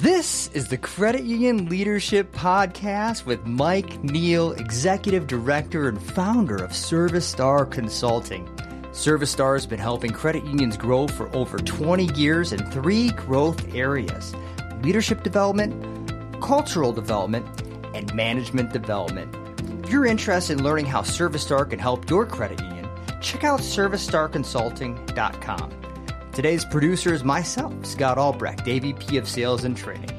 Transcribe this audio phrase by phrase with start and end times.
[0.00, 6.74] This is the Credit Union Leadership Podcast with Mike Neal, Executive Director and founder of
[6.74, 8.48] Service Star Consulting.
[8.92, 13.74] Service Star has been helping credit unions grow for over 20 years in three growth
[13.74, 14.34] areas
[14.80, 16.10] leadership development,
[16.40, 17.44] cultural development,
[17.94, 19.36] and management development.
[19.84, 22.88] If you're interested in learning how Service Star can help your credit union,
[23.20, 25.79] check out ServiceStarConsulting.com.
[26.32, 30.10] Today's producer is myself, Scott Albrecht, AVP of Sales and Training.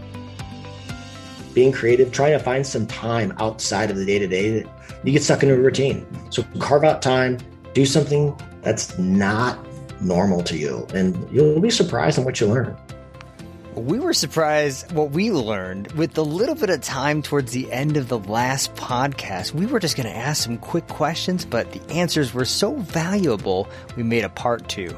[1.53, 4.65] Being creative, trying to find some time outside of the day to day,
[5.05, 6.05] you get stuck into a routine.
[6.29, 7.37] So carve out time,
[7.73, 9.57] do something that's not
[10.01, 12.75] normal to you, and you'll be surprised on what you learn.
[13.75, 17.95] We were surprised what we learned with the little bit of time towards the end
[17.95, 19.53] of the last podcast.
[19.53, 23.69] We were just going to ask some quick questions, but the answers were so valuable,
[23.95, 24.93] we made a part two.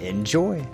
[0.00, 0.66] Enjoy.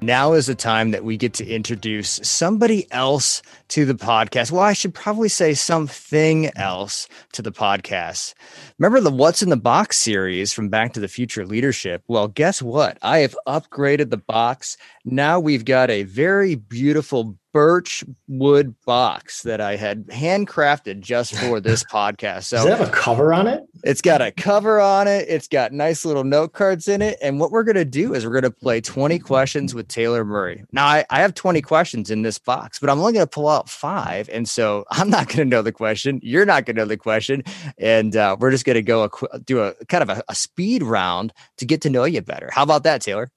[0.00, 4.52] Now is the time that we get to introduce somebody else to the podcast.
[4.52, 8.34] Well, I should probably say something else to the podcast.
[8.78, 12.04] Remember the What's in the Box series from Back to the Future Leadership?
[12.06, 12.96] Well, guess what?
[13.02, 14.76] I have upgraded the box.
[15.04, 21.58] Now we've got a very beautiful birch wood box that I had handcrafted just for
[21.58, 22.44] this podcast.
[22.44, 23.64] So Does it have a cover on it?
[23.84, 25.26] It's got a cover on it.
[25.28, 27.18] It's got nice little note cards in it.
[27.22, 30.24] And what we're going to do is we're going to play 20 questions with Taylor
[30.24, 30.64] Murray.
[30.72, 33.48] Now, I, I have 20 questions in this box, but I'm only going to pull
[33.48, 34.28] out five.
[34.30, 36.20] And so I'm not going to know the question.
[36.22, 37.42] You're not going to know the question.
[37.78, 40.82] And uh, we're just going to go a, do a kind of a, a speed
[40.82, 42.50] round to get to know you better.
[42.52, 43.30] How about that, Taylor?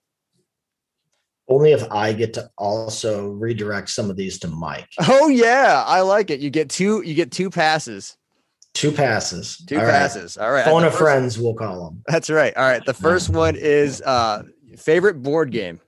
[1.51, 4.87] only if I get to also redirect some of these to Mike.
[4.99, 6.39] Oh yeah, I like it.
[6.39, 7.01] You get two.
[7.01, 8.17] You get two passes.
[8.73, 9.57] Two passes.
[9.67, 10.37] Two All passes.
[10.37, 10.45] Right.
[10.45, 10.65] All right.
[10.65, 12.03] Phone of friends, we'll call them.
[12.07, 12.55] That's right.
[12.55, 12.83] All right.
[12.85, 14.43] The first one is uh
[14.77, 15.79] favorite board game.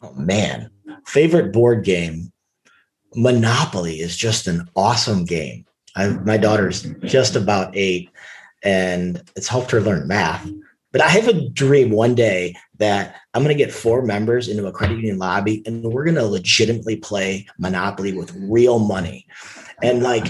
[0.00, 0.70] Oh man,
[1.06, 2.32] favorite board game.
[3.14, 5.64] Monopoly is just an awesome game.
[5.96, 8.10] I, my daughter's just about eight,
[8.62, 10.48] and it's helped her learn math.
[10.92, 14.66] But I have a dream one day that I'm going to get four members into
[14.66, 19.26] a credit union lobby and we're going to legitimately play Monopoly with real money.
[19.82, 20.26] And like,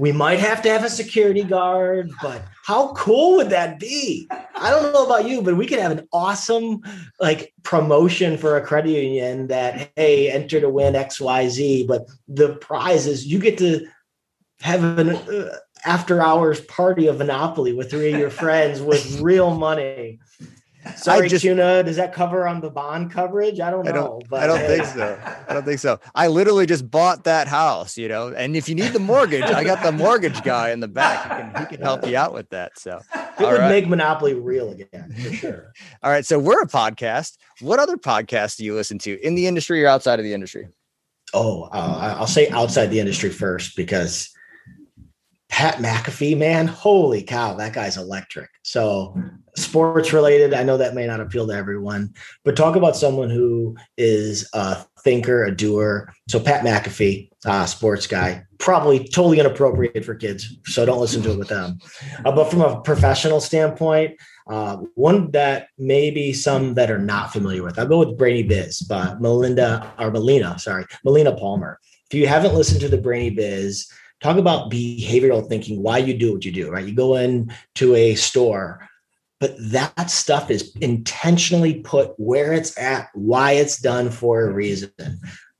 [0.00, 4.26] we might have to have a security guard, but how cool would that be?
[4.56, 6.80] I don't know about you, but we could have an awesome
[7.20, 11.86] like promotion for a credit union that, hey, enter to win XYZ.
[11.86, 13.86] But the prize is you get to
[14.62, 19.54] have an uh, after hours party of Monopoly with three of your friends with real
[19.54, 20.18] money.
[20.96, 21.82] Sorry, just, Tuna.
[21.82, 23.60] Does that cover on the bond coverage?
[23.60, 23.90] I don't know.
[23.90, 25.20] I don't, but I don't think so.
[25.48, 26.00] I don't think so.
[26.14, 28.28] I literally just bought that house, you know.
[28.28, 31.22] And if you need the mortgage, I got the mortgage guy in the back.
[31.22, 32.78] He can, he can help you out with that.
[32.78, 33.68] So it would right.
[33.68, 35.72] make Monopoly real again for sure.
[36.02, 36.24] All right.
[36.24, 37.36] So we're a podcast.
[37.60, 40.68] What other podcasts do you listen to in the industry or outside of the industry?
[41.34, 44.30] Oh, uh, I'll say outside the industry first because
[45.50, 48.50] Pat McAfee, man, holy cow, that guy's electric.
[48.62, 49.14] So,
[49.56, 53.76] sports related, I know that may not appeal to everyone, but talk about someone who
[53.96, 56.12] is a thinker, a doer.
[56.28, 60.56] So, Pat McAfee, uh, sports guy, probably totally inappropriate for kids.
[60.66, 61.78] So, don't listen to it with them.
[62.24, 64.18] Uh, but from a professional standpoint,
[64.48, 68.82] uh, one that maybe some that are not familiar with, I'll go with Brainy Biz,
[68.82, 71.78] but Melinda or Melina, sorry, Melina Palmer.
[72.10, 73.88] If you haven't listened to the Brainy Biz,
[74.20, 76.86] talk about behavioral thinking, why you do what you do, right?
[76.86, 78.88] You go into a store,
[79.40, 84.92] but that stuff is intentionally put where it's at, why it's done for a reason.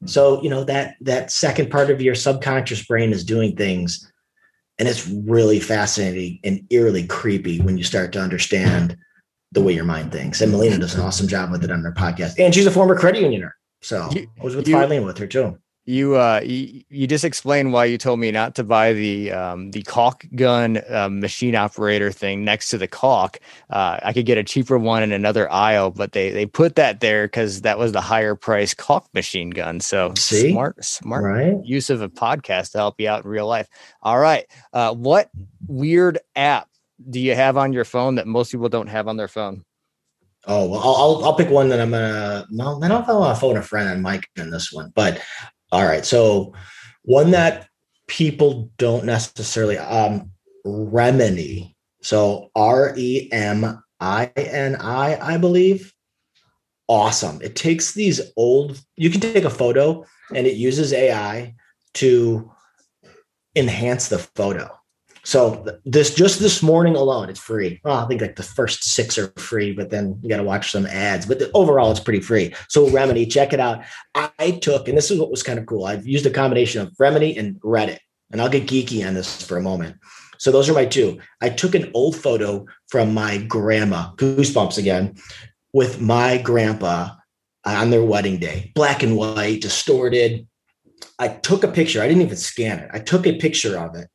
[0.04, 4.10] So, you know, that that second part of your subconscious brain is doing things
[4.78, 8.96] and it's really fascinating and eerily creepy when you start to understand
[9.52, 10.40] the way your mind thinks.
[10.40, 12.38] And Melina does an awesome job with it on her podcast.
[12.38, 13.50] And she's a former credit unioner.
[13.82, 15.58] So I was with you, with her too
[15.90, 19.70] you uh you, you, just explained why you told me not to buy the um
[19.72, 23.40] the caulk gun uh, machine operator thing next to the caulk
[23.70, 27.00] uh i could get a cheaper one in another aisle but they they put that
[27.00, 30.52] there because that was the higher price caulk machine gun so See?
[30.52, 31.56] smart smart right?
[31.64, 33.68] use of a podcast to help you out in real life
[34.02, 35.30] all right uh what
[35.66, 36.68] weird app
[37.10, 39.64] do you have on your phone that most people don't have on their phone
[40.46, 42.46] Oh well, I'll I'll pick one that I'm gonna.
[42.48, 44.72] No, I don't know if I want to phone a friend on Mike in this
[44.72, 45.20] one, but
[45.72, 46.04] all right.
[46.04, 46.52] So
[47.02, 47.68] one that
[48.06, 50.30] people don't necessarily um
[50.66, 51.74] Remini.
[52.02, 55.92] So R E M I N I, I believe.
[56.88, 57.40] Awesome.
[57.40, 61.54] It takes these old, you can take a photo and it uses AI
[61.94, 62.50] to
[63.54, 64.79] enhance the photo.
[65.24, 67.80] So this just this morning alone, it's free.
[67.84, 70.70] Well, I think like the first six are free, but then you got to watch
[70.70, 71.26] some ads.
[71.26, 72.54] But the, overall, it's pretty free.
[72.68, 73.84] So Remini, check it out.
[74.14, 75.84] I took, and this is what was kind of cool.
[75.84, 77.98] I've used a combination of Remini and Reddit,
[78.30, 79.96] and I'll get geeky on this for a moment.
[80.38, 81.20] So those are my two.
[81.42, 85.16] I took an old photo from my grandma, goosebumps again,
[85.74, 87.10] with my grandpa
[87.66, 90.46] on their wedding day, black and white, distorted.
[91.18, 92.00] I took a picture.
[92.00, 92.90] I didn't even scan it.
[92.90, 94.08] I took a picture of it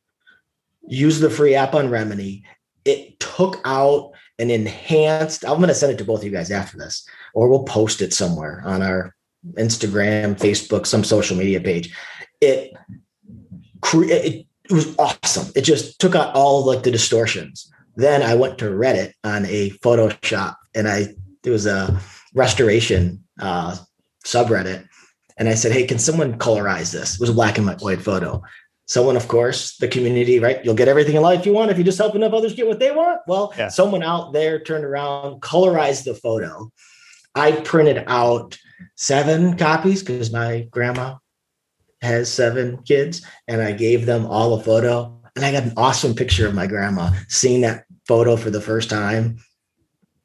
[0.88, 2.42] use the free app on Remini.
[2.84, 6.50] It took out an enhanced, I'm going to send it to both of you guys
[6.50, 9.14] after this, or we'll post it somewhere on our
[9.54, 11.94] Instagram, Facebook, some social media page.
[12.40, 12.74] It,
[13.92, 15.52] it, was awesome.
[15.54, 17.70] It just took out all like the distortions.
[17.94, 22.00] Then I went to Reddit on a Photoshop and I, it was a
[22.34, 23.76] restoration uh,
[24.24, 24.86] subreddit.
[25.38, 27.14] And I said, Hey, can someone colorize this?
[27.14, 28.42] It was a black and white photo
[28.86, 30.64] someone of course the community right?
[30.64, 32.78] You'll get everything in life you want if you just help enough others get what
[32.78, 33.20] they want.
[33.26, 33.68] Well yeah.
[33.68, 36.70] someone out there turned around colorized the photo.
[37.34, 38.58] I printed out
[38.94, 41.16] seven copies because my grandma
[42.02, 45.12] has seven kids and i gave them all a photo.
[45.34, 48.88] And i got an awesome picture of my grandma seeing that photo for the first
[48.88, 49.38] time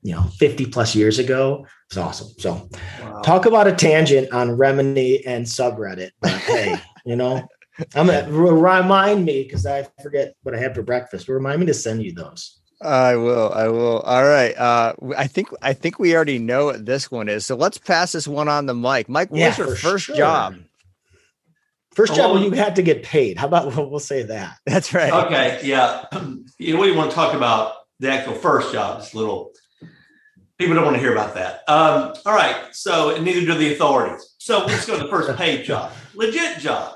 [0.03, 1.65] you know 50 plus years ago.
[1.89, 2.29] It's awesome.
[2.39, 2.69] So
[3.01, 3.21] wow.
[3.21, 6.75] talk about a tangent on Remini and subreddit but hey
[7.05, 7.47] you know
[7.95, 11.27] I'm gonna remind me because I forget what I had for breakfast.
[11.27, 12.59] Remind me to send you those.
[12.81, 13.51] I will.
[13.53, 13.99] I will.
[13.99, 14.57] All right.
[14.57, 17.45] Uh, I think I think we already know what this one is.
[17.45, 19.07] So let's pass this one on the mic.
[19.07, 20.15] Mike, what yeah, was your first sure.
[20.15, 20.55] job?
[21.93, 23.37] First job when you had to get paid.
[23.37, 24.57] How about we'll say that?
[24.65, 25.11] That's right.
[25.25, 25.61] Okay.
[25.63, 26.05] Yeah.
[26.57, 26.87] You know, what?
[26.87, 29.01] You want to talk about the actual first job.
[29.01, 29.51] It's a little
[30.61, 31.63] people don't want to hear about that.
[31.67, 32.55] Um, all right.
[32.71, 34.35] So, and neither do the authorities.
[34.37, 36.95] So let's go to the first paid job, legit job.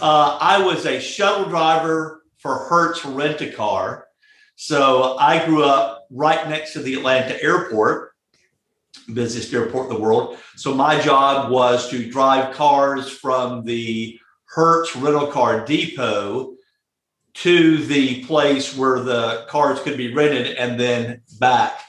[0.00, 4.06] Uh, I was a shuttle driver for Hertz Rent a Car.
[4.56, 8.12] So I grew up right next to the Atlanta airport,
[9.12, 10.38] busiest airport in the world.
[10.56, 16.54] So my job was to drive cars from the Hertz rental car depot
[17.34, 21.80] to the place where the cars could be rented and then back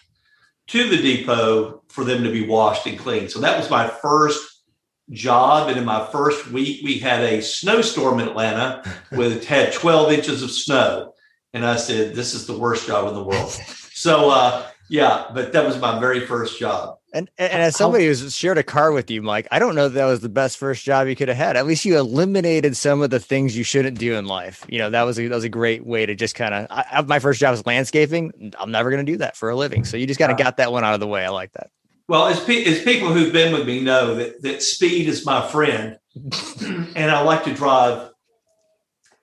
[0.67, 3.31] to the depot for them to be washed and cleaned.
[3.31, 4.48] So that was my first
[5.11, 5.69] job.
[5.69, 10.43] And in my first week, we had a snowstorm in Atlanta with had 12 inches
[10.43, 11.13] of snow.
[11.53, 13.51] And I said, this is the worst job in the world.
[13.93, 16.97] So uh, yeah, but that was my very first job.
[17.11, 19.95] And, and as somebody who's shared a car with you, Mike, I don't know that,
[19.95, 21.57] that was the best first job you could have had.
[21.57, 24.63] At least you eliminated some of the things you shouldn't do in life.
[24.69, 27.07] You know, that was a, that was a great way to just kind of.
[27.07, 28.53] My first job was landscaping.
[28.59, 29.85] I'm never going to do that for a living.
[29.85, 31.25] So you just kind of got that one out of the way.
[31.25, 31.71] I like that.
[32.09, 35.47] Well, as, pe- as people who've been with me know that, that speed is my
[35.47, 35.99] friend,
[36.65, 38.09] and I like to drive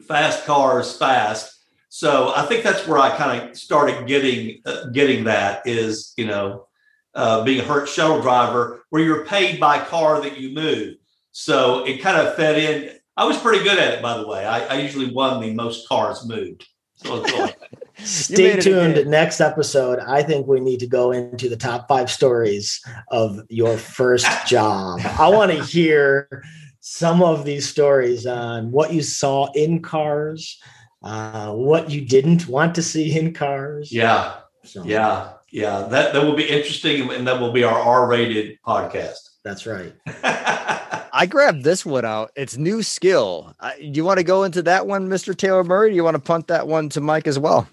[0.06, 1.52] fast cars fast.
[1.88, 6.26] So I think that's where I kind of started getting uh, getting that is you
[6.26, 6.68] know
[7.16, 10.94] uh, being a Hertz shuttle driver where you're paid by car that you move.
[11.32, 12.98] So it kind of fed in.
[13.16, 14.46] I was pretty good at it, by the way.
[14.46, 16.64] I, I usually won the most cars moved.
[16.96, 17.24] So
[17.98, 19.06] Stay tuned.
[19.06, 23.76] Next episode, I think we need to go into the top five stories of your
[23.78, 25.00] first job.
[25.18, 26.44] I want to hear
[26.80, 30.60] some of these stories on what you saw in cars,
[31.02, 33.90] uh, what you didn't want to see in cars.
[33.90, 34.34] Yeah.
[34.64, 34.84] So.
[34.84, 35.32] Yeah.
[35.50, 35.88] Yeah.
[35.90, 37.10] That, that will be interesting.
[37.10, 39.18] And that will be our R rated podcast.
[39.42, 39.94] That's right.
[41.16, 42.30] I grabbed this one out.
[42.36, 43.54] It's new skill.
[43.58, 45.34] Uh, you want to go into that one, Mr.
[45.34, 45.88] Taylor Murray?
[45.88, 47.66] Do you want to punt that one to Mike as well?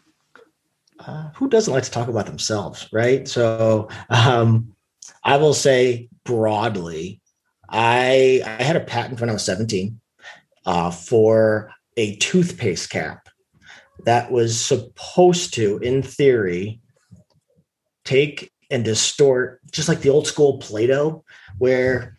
[0.98, 3.28] Uh, who doesn't like to talk about themselves, right?
[3.28, 4.74] So um,
[5.26, 7.20] I will say broadly,
[7.68, 10.00] I I had a patent when I was 17
[10.66, 13.28] uh, for a toothpaste cap
[14.06, 16.80] that was supposed to, in theory,
[18.06, 21.26] take and distort just like the old school Play-Doh,
[21.58, 22.18] where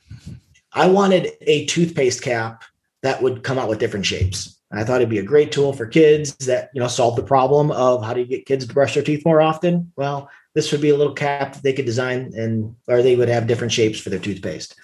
[0.74, 2.64] I wanted a toothpaste cap
[3.02, 4.58] that would come out with different shapes.
[4.72, 7.70] I thought it'd be a great tool for kids that, you know, solve the problem
[7.70, 9.92] of how do you get kids to brush their teeth more often?
[9.96, 13.28] Well, this would be a little cap that they could design and or they would
[13.28, 14.74] have different shapes for their toothpaste.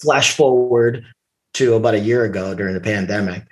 [0.00, 1.04] Flash forward
[1.54, 3.44] to about a year ago during the pandemic,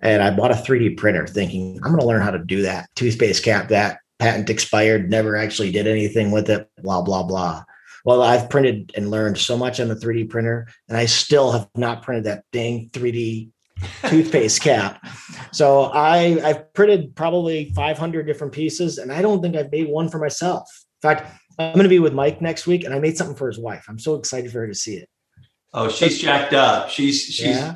[0.00, 2.88] and I bought a 3D printer thinking I'm going to learn how to do that
[2.94, 7.64] toothpaste cap that patent expired, never actually did anything with it, blah, blah, blah.
[8.04, 11.68] Well, I've printed and learned so much on the 3D printer, and I still have
[11.76, 13.50] not printed that dang 3D
[14.08, 15.00] toothpaste cap.
[15.52, 20.08] So I I've printed probably 500 different pieces, and I don't think I've made one
[20.08, 20.68] for myself.
[21.02, 23.48] In fact, I'm going to be with Mike next week, and I made something for
[23.48, 23.86] his wife.
[23.88, 25.08] I'm so excited for her to see it.
[25.74, 26.88] Oh, she's jacked up.
[26.90, 27.46] She's she's.
[27.46, 27.74] Yeah.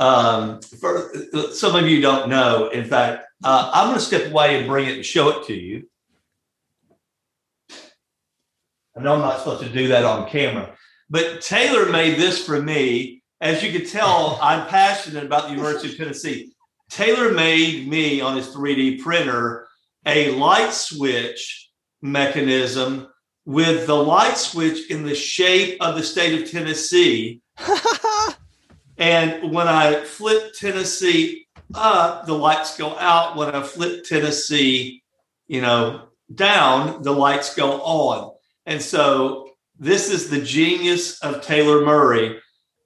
[0.00, 1.12] Um, for
[1.52, 4.86] some of you don't know, in fact, Uh, I'm going to step away and bring
[4.86, 5.88] it and show it to you.
[8.98, 10.74] I know I'm not supposed to do that on camera,
[11.08, 13.22] but Taylor made this for me.
[13.40, 16.52] As you can tell, I'm passionate about the University of Tennessee.
[16.90, 19.68] Taylor made me on his 3D printer
[20.04, 21.70] a light switch
[22.02, 23.08] mechanism
[23.44, 27.40] with the light switch in the shape of the state of Tennessee.
[28.98, 33.36] and when I flip Tennessee up, the lights go out.
[33.36, 35.02] When I flip Tennessee,
[35.46, 38.37] you know, down, the lights go on.
[38.68, 39.48] And so
[39.78, 42.38] this is the genius of Taylor Murray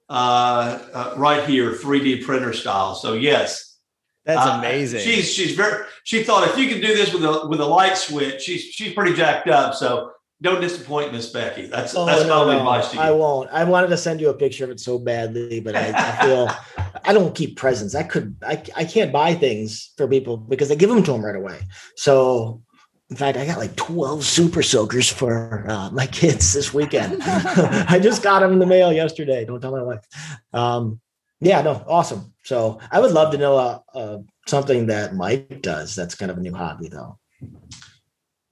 [0.09, 2.95] uh, uh, right here, 3D printer style.
[2.95, 3.77] So yes,
[4.23, 5.01] that's uh, amazing.
[5.01, 5.85] she's she's very.
[6.05, 8.93] She thought if you can do this with a with a light switch, she's she's
[8.93, 9.75] pretty jacked up.
[9.75, 10.11] So
[10.41, 11.65] don't disappoint Miss Becky.
[11.65, 13.01] That's Oh, that's no, my no, advice to you.
[13.01, 13.49] I won't.
[13.49, 16.49] I wanted to send you a picture of it so badly, but I, I feel
[17.03, 17.93] I don't keep presents.
[17.93, 21.25] I could I I can't buy things for people because I give them to them
[21.25, 21.59] right away.
[21.97, 22.61] So
[23.09, 27.21] in fact, I got like 12 super soakers for uh, my kids this weekend.
[27.25, 29.45] I just got them in the mail yesterday.
[29.45, 30.05] Don't tell my wife.
[30.53, 30.99] Um,
[31.39, 32.33] yeah, no, awesome.
[32.43, 34.17] So I would love to know uh, uh,
[34.47, 35.95] something that Mike does.
[35.95, 37.19] That's kind of a new hobby, though.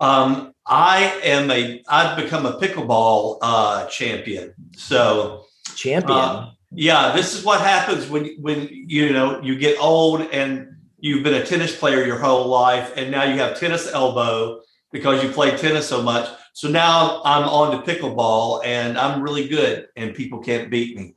[0.02, 4.54] Um, I am a I've become a pickleball uh, champion.
[4.76, 6.18] So Champion.
[6.18, 10.68] uh, yeah, this is what happens when when you know you get old and
[11.02, 14.62] you've been a tennis player your whole life, and now you have tennis elbow
[14.94, 16.30] because you played tennis so much.
[16.54, 21.16] So now I'm on to pickleball, and I'm really good, and people can't beat me.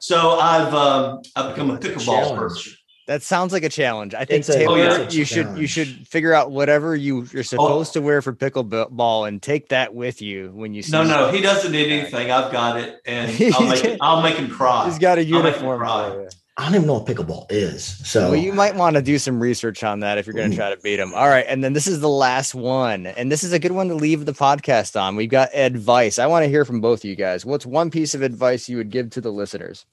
[0.00, 2.72] So I've um, I've become a That's a pickleball person.
[3.06, 4.14] That sounds like a challenge.
[4.14, 5.10] I think a- Taylor, Oh, yeah.
[5.10, 9.42] you should you should figure out whatever you you're supposed to wear for pickleball and
[9.42, 10.92] take that with you when you see.
[10.92, 12.30] No, no, he doesn't need anything.
[12.30, 14.86] I've got it, and I'll make I'll make him cry.
[14.86, 16.28] He's got a I'll make him uniform.
[16.56, 16.66] Cry.
[16.66, 16.70] for you.
[16.70, 17.84] I don't even know what pickleball is.
[17.84, 20.56] So Well, you might want to do some research on that if you're going to
[20.56, 21.14] try to beat him.
[21.14, 23.88] All right, and then this is the last one, and this is a good one
[23.88, 25.16] to leave the podcast on.
[25.16, 26.18] We've got advice.
[26.18, 27.44] I want to hear from both of you guys.
[27.44, 29.86] What's one piece of advice you would give to the listeners?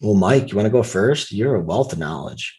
[0.00, 1.32] Well, Mike, you want to go first?
[1.32, 2.58] You're a wealth of knowledge.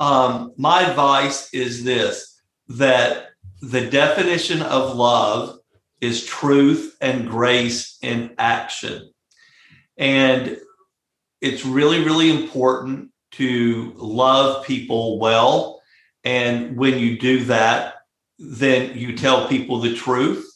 [0.00, 3.28] Um, my advice is this that
[3.60, 5.58] the definition of love
[6.00, 9.10] is truth and grace in action.
[9.96, 10.58] And
[11.44, 15.82] it's really, really important to love people well.
[16.24, 17.96] And when you do that,
[18.38, 20.50] then you tell people the truth,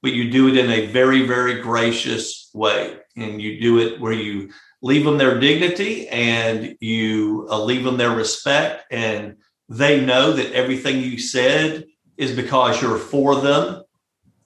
[0.00, 2.96] but you do it in a very, very gracious way.
[3.14, 7.98] And you do it where you leave them their dignity and you uh, leave them
[7.98, 9.36] their respect and
[9.68, 11.84] they know that everything you said
[12.16, 13.82] is because you're for them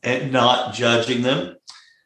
[0.02, 1.56] and not judging them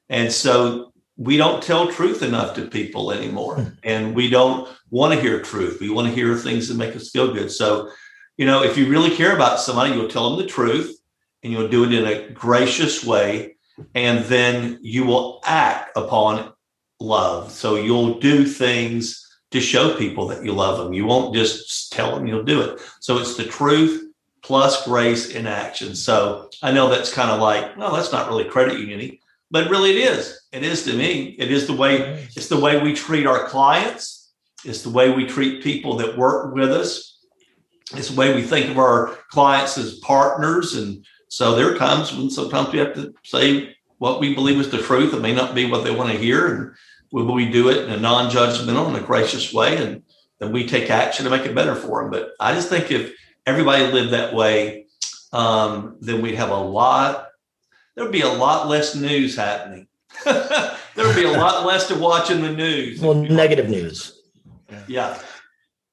[0.08, 0.89] and so
[1.20, 3.68] we don't tell truth enough to people anymore hmm.
[3.84, 7.10] and we don't want to hear truth we want to hear things that make us
[7.10, 7.90] feel good so
[8.36, 10.96] you know if you really care about somebody you'll tell them the truth
[11.42, 13.56] and you'll do it in a gracious way
[13.94, 16.52] and then you will act upon
[17.00, 17.50] love.
[17.50, 20.92] So you'll do things to show people that you love them.
[20.92, 22.80] You won't just tell them you'll do it.
[23.00, 24.12] So it's the truth
[24.42, 25.94] plus grace in action.
[25.94, 29.18] So I know that's kind of like, well, that's not really credit union
[29.50, 30.40] but really it is.
[30.52, 31.37] It is to me.
[31.38, 34.33] It is the way, it's the way we treat our clients.
[34.64, 37.19] It's the way we treat people that work with us.
[37.95, 40.75] It's the way we think of our clients as partners.
[40.75, 44.71] And so there are times when sometimes we have to say what we believe is
[44.71, 45.14] the truth.
[45.14, 46.54] It may not be what they want to hear.
[46.54, 46.73] And
[47.12, 49.76] we, we do it in a non-judgmental and a gracious way.
[49.76, 50.02] And
[50.38, 52.11] then we take action to make it better for them.
[52.11, 53.14] But I just think if
[53.47, 54.87] everybody lived that way,
[55.33, 57.28] um, then we'd have a lot,
[57.97, 59.87] there'd be a lot less news happening.
[60.25, 63.00] there'd be a lot less to watch in the news.
[63.00, 64.20] Well, negative news.
[64.87, 65.18] Yeah.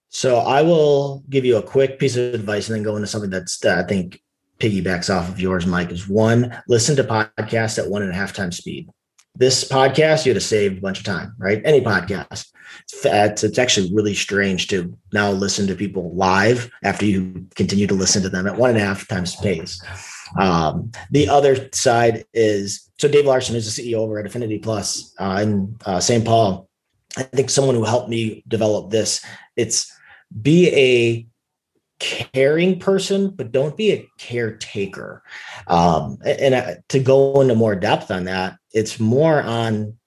[0.10, 3.30] So I will give you a quick piece of advice and then go into something
[3.30, 4.22] that's that I think
[4.60, 5.92] piggybacks off of yours, Mike.
[5.92, 8.89] Is one, listen to podcasts at one and a half times speed.
[9.36, 11.62] This podcast, you had to save a bunch of time, right?
[11.63, 12.48] Any podcast.
[13.04, 17.94] It's, it's actually really strange to now listen to people live after you continue to
[17.94, 19.80] listen to them at one and a half times pace.
[20.38, 25.13] Um, the other side is so Dave Larson is the CEO over at Affinity Plus
[25.19, 26.25] uh, in uh, St.
[26.25, 26.67] Paul.
[27.15, 29.24] I think someone who helped me develop this.
[29.55, 29.91] It's
[30.41, 31.27] be a
[32.00, 35.24] caring person, but don't be a caretaker.
[35.67, 39.98] Um, and uh, to go into more depth on that, it's more on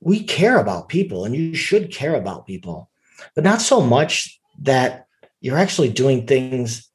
[0.00, 2.90] we care about people and you should care about people,
[3.34, 5.06] but not so much that
[5.40, 6.88] you're actually doing things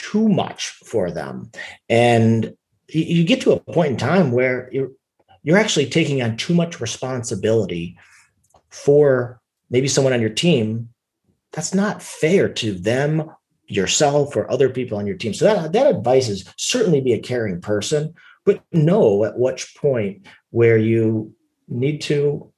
[0.00, 1.50] too much for them.
[1.88, 2.54] And
[2.88, 4.90] you, get to a point in time where you're
[5.42, 7.98] you're actually taking on too much responsibility
[8.70, 10.88] for maybe someone on your team
[11.52, 13.30] that's not fair to them
[13.66, 15.34] yourself or other people on your team.
[15.34, 20.26] So that, that advice is certainly be a caring person, but know at which point
[20.50, 21.34] where you
[21.68, 22.52] need to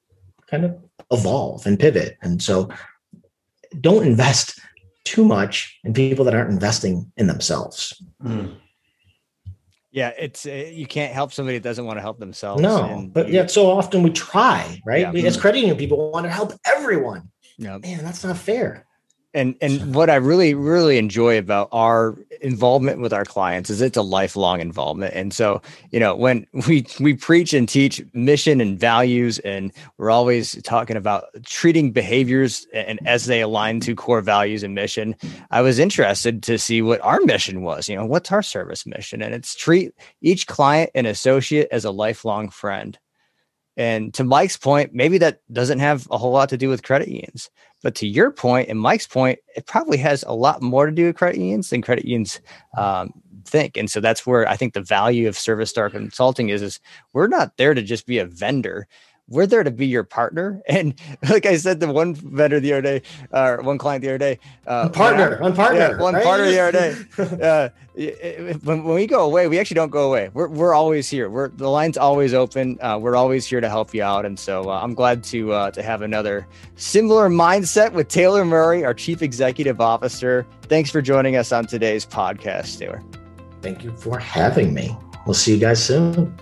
[0.49, 0.77] kind of
[1.11, 2.17] evolve and pivot.
[2.21, 2.69] And so
[3.79, 4.59] don't invest
[5.05, 8.01] too much in people that aren't investing in themselves.
[8.23, 8.55] Mm.
[9.91, 12.61] Yeah, it's uh, you can't help somebody that doesn't want to help themselves.
[12.61, 15.13] No, but yet so often we try, right?
[15.13, 15.25] Yeah.
[15.25, 17.31] As credit union people want to help everyone.
[17.57, 18.85] Yeah, man, that's not fair
[19.35, 23.97] and and what I really really enjoy about our involvement with our clients is it's
[23.97, 25.13] a lifelong involvement.
[25.13, 25.61] And so,
[25.91, 30.95] you know, when we we preach and teach mission and values, and we're always talking
[30.95, 35.15] about treating behaviors and as they align to core values and mission,
[35.51, 37.89] I was interested to see what our mission was.
[37.89, 39.21] You know, what's our service mission?
[39.21, 42.97] And it's treat each client and associate as a lifelong friend.
[43.77, 47.07] And to Mike's point, maybe that doesn't have a whole lot to do with credit
[47.09, 47.49] unions.
[47.83, 51.05] But to your point and Mike's point, it probably has a lot more to do
[51.05, 52.39] with credit unions than credit unions
[52.77, 53.11] um,
[53.45, 53.77] think.
[53.77, 56.79] And so that's where I think the value of Service Star Consulting is, is
[57.13, 58.87] we're not there to just be a vendor
[59.27, 60.61] we're there to be your partner.
[60.75, 63.01] And like I said, the one vendor the other day,
[63.31, 66.23] or uh, one client the other day, uh, partner, one partner, yeah, one right?
[66.23, 66.95] partner the other day.
[67.45, 67.69] Uh,
[68.63, 70.29] when, when we go away, we actually don't go away.
[70.33, 71.29] We're, we're always here.
[71.29, 72.77] We're the line's always open.
[72.81, 74.25] Uh, we're always here to help you out.
[74.25, 78.83] And so uh, I'm glad to uh, to have another similar mindset with Taylor Murray,
[78.83, 80.45] our Chief Executive Officer.
[80.63, 83.01] Thanks for joining us on today's podcast, Taylor.
[83.61, 84.95] Thank you for having me.
[85.25, 86.37] We'll see you guys soon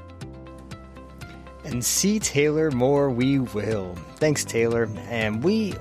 [1.64, 3.96] and see Taylor more we will.
[4.18, 4.90] Thanks, Taylor.
[5.10, 5.74] And we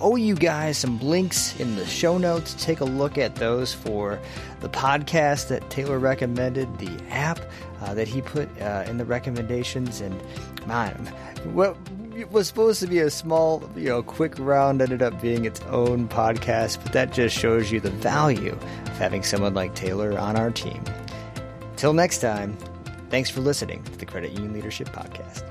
[0.00, 2.54] owe you guys some links in the show notes.
[2.58, 4.18] Take a look at those for
[4.60, 7.40] the podcast that Taylor recommended, the app
[7.80, 10.20] uh, that he put uh, in the recommendations, and
[10.66, 10.94] man,
[11.52, 11.76] what
[12.30, 16.08] was supposed to be a small, you know, quick round ended up being its own
[16.08, 16.82] podcast.
[16.82, 20.82] But that just shows you the value of having someone like Taylor on our team.
[21.76, 22.58] Till next time,
[23.10, 25.44] Thanks for listening to the Credit Union Leadership Podcast.